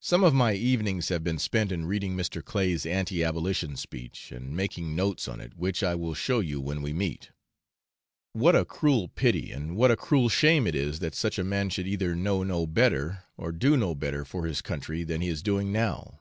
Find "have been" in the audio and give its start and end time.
1.08-1.38